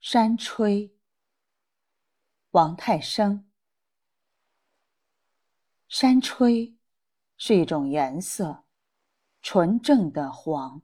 [0.00, 0.90] 山吹，
[2.52, 3.46] 王太生。
[5.88, 6.74] 山吹
[7.36, 8.64] 是一种颜色，
[9.42, 10.80] 纯正的黄，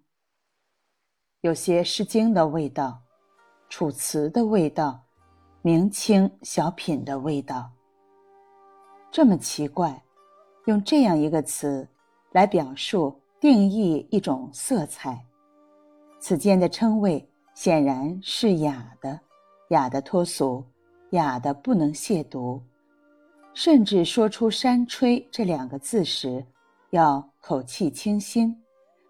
[1.40, 3.02] 有些《诗经》的味道，
[3.71, 5.02] 《楚辞》的味道，
[5.62, 7.73] 明清小品的味道。
[9.11, 10.05] 这么奇怪，
[10.67, 11.89] 用这样一个词
[12.33, 15.27] 来表述、定义一种色彩，
[16.21, 17.27] 此间的称谓。
[17.57, 19.19] 显然是雅的，
[19.70, 20.62] 雅的脱俗，
[21.12, 22.60] 雅的不能亵渎。
[23.55, 26.45] 甚至说出“山吹”这两个字时，
[26.91, 28.55] 要口气清新，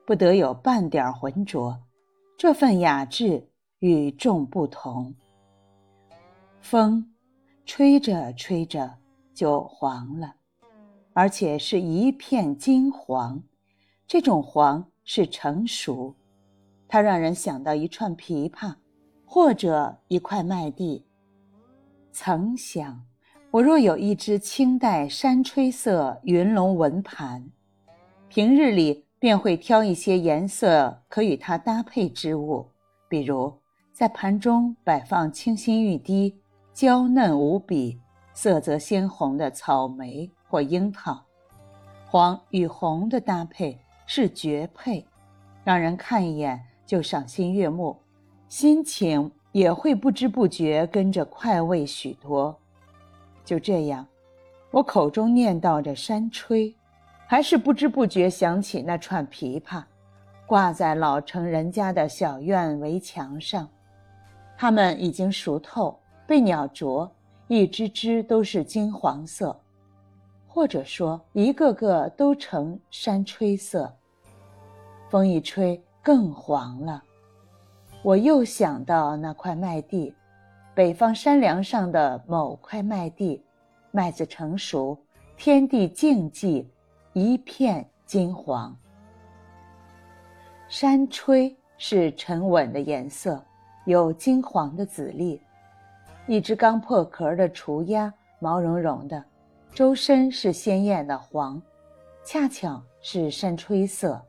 [0.06, 1.76] 不得有半点浑浊。
[2.38, 3.44] 这份雅致
[3.80, 5.12] 与众不同。
[6.60, 7.04] 风，
[7.64, 8.88] 吹着吹着
[9.34, 10.32] 就黄了，
[11.14, 13.42] 而且是一片金黄。
[14.06, 16.14] 这种黄是成熟。
[16.88, 18.74] 它让人想到一串琵琶，
[19.24, 21.04] 或者一块麦地。
[22.12, 23.02] 曾想，
[23.50, 27.44] 我若有一只清代山吹色云龙纹盘，
[28.28, 32.66] 平日里便会挑一些颜色可与它搭配之物，
[33.08, 33.52] 比如
[33.92, 36.34] 在盘中摆放清新欲滴、
[36.72, 38.00] 娇嫩无比、
[38.32, 41.20] 色泽鲜红的草莓或樱桃，
[42.06, 45.04] 黄与红的搭配是绝配，
[45.64, 46.62] 让人看一眼。
[46.86, 47.96] 就赏心悦目，
[48.48, 52.56] 心情也会不知不觉跟着快慰许多。
[53.44, 54.06] 就这样，
[54.70, 56.72] 我口中念叨着山吹，
[57.26, 59.82] 还是不知不觉想起那串琵琶，
[60.46, 63.68] 挂在老城人家的小院围墙上。
[64.56, 67.10] 它们已经熟透，被鸟啄，
[67.48, 69.60] 一只只都是金黄色，
[70.46, 73.92] 或者说一个个都成山吹色。
[75.10, 75.82] 风一吹。
[76.06, 77.02] 更黄了，
[78.04, 80.14] 我又想到那块麦地，
[80.72, 83.42] 北方山梁上的某块麦地，
[83.90, 84.96] 麦子成熟，
[85.36, 86.64] 天地静寂，
[87.12, 88.72] 一片金黄。
[90.68, 93.44] 山吹是沉稳的颜色，
[93.84, 95.42] 有金黄的籽粒。
[96.28, 99.24] 一只刚破壳的雏鸭，毛茸茸的，
[99.74, 101.60] 周身是鲜艳的黄，
[102.24, 104.24] 恰巧是山吹色。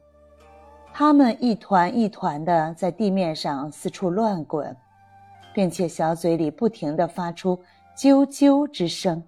[1.00, 4.76] 它们一团一团的在地面上四处乱滚，
[5.54, 7.56] 并且小嘴里不停地发出
[7.96, 9.24] 啾啾之声，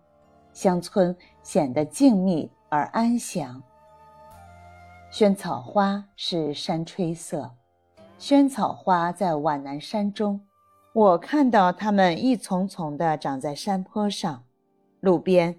[0.52, 3.62] 乡村显得静谧而安详。
[5.12, 7.52] 萱草花是山吹色，
[8.18, 10.42] 萱草花在皖南山中，
[10.92, 14.44] 我看到它们一丛丛地长在山坡上，
[15.02, 15.56] 路边，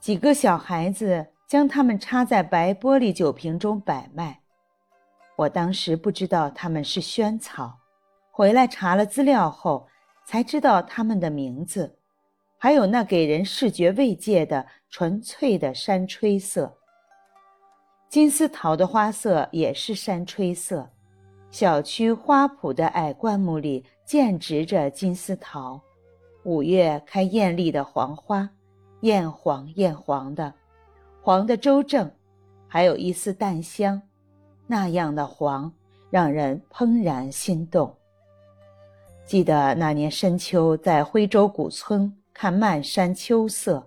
[0.00, 4.40] 几个小孩子将它们插在白玻璃酒瓶中摆卖。
[5.36, 7.78] 我当时不知道它们是萱草，
[8.30, 9.88] 回来查了资料后
[10.26, 11.98] 才知道它们的名字，
[12.58, 16.78] 还有那给人视觉慰藉的纯粹的山吹色。
[18.08, 20.88] 金丝桃的花色也是山吹色，
[21.50, 25.80] 小区花圃的矮灌木里渐植着金丝桃，
[26.44, 28.48] 五月开艳丽的黄花，
[29.00, 30.54] 艳黄艳黄的，
[31.20, 32.08] 黄的周正，
[32.68, 34.00] 还有一丝淡香。
[34.66, 35.72] 那样的黄，
[36.10, 37.94] 让人怦然心动。
[39.26, 43.86] 记得那年深秋，在徽州古村看漫山秋色，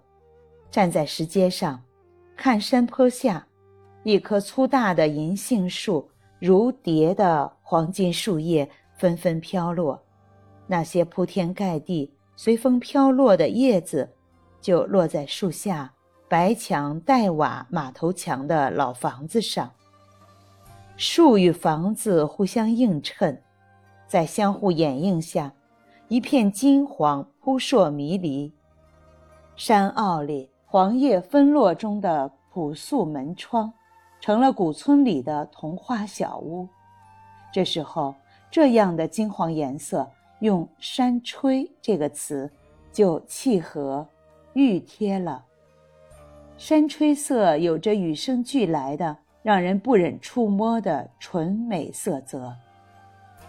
[0.72, 1.82] 站在石阶上，
[2.36, 3.46] 看山坡下，
[4.04, 8.68] 一棵粗大的银杏树，如蝶的黄金树叶
[8.98, 10.02] 纷纷飘落，
[10.66, 14.10] 那些铺天盖地、随风飘落的叶子，
[14.60, 15.92] 就落在树下
[16.28, 19.72] 白墙黛瓦马头墙的老房子上。
[21.00, 23.40] 树与房子互相映衬，
[24.08, 25.54] 在相互掩映下，
[26.08, 28.52] 一片金黄扑朔迷离。
[29.56, 33.72] 山坳里黄叶纷落中的朴素门窗，
[34.20, 36.68] 成了古村里的童话小屋。
[37.54, 38.16] 这时候，
[38.50, 42.52] 这样的金黄颜色，用“山吹”这个词，
[42.92, 44.08] 就契合、
[44.56, 45.46] 熨贴了。
[46.58, 49.16] 山吹色有着与生俱来的。
[49.48, 52.54] 让人不忍触摸的纯美色泽，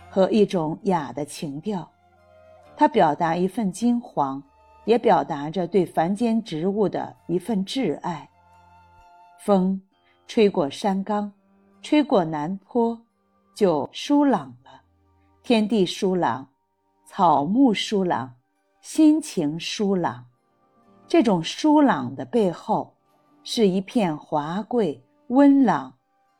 [0.08, 1.90] 和一种雅的情调，
[2.76, 4.40] 它表达一份金黄，
[4.84, 8.30] 也表达着对凡间植物的一份挚爱。
[9.40, 9.82] 风
[10.28, 11.32] 吹过山岗，
[11.82, 12.96] 吹过南坡，
[13.52, 14.80] 就舒朗了，
[15.42, 16.46] 天地舒朗，
[17.06, 18.32] 草木舒朗，
[18.80, 20.24] 心情舒朗。
[21.08, 22.94] 这种舒朗的背后，
[23.42, 25.02] 是一片华贵。
[25.28, 25.98] 温朗、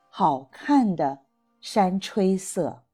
[0.08, 1.18] 好看的
[1.60, 2.84] 山吹色。